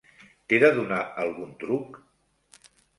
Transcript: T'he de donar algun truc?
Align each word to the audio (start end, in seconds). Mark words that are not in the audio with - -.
T'he 0.47 0.59
de 0.63 0.71
donar 0.79 1.03
algun 1.27 1.55
truc? 1.67 2.05